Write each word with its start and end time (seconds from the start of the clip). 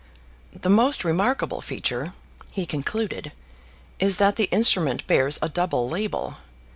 "The 0.59 0.67
most 0.67 1.03
remarkable 1.03 1.61
feature," 1.61 2.13
he 2.49 2.65
concluded, 2.65 3.33
"is 3.99 4.17
that 4.17 4.35
the 4.35 4.45
instrument 4.45 5.05
bears 5.05 5.37
a 5.43 5.47
double 5.49 5.87
label. 5.91 6.37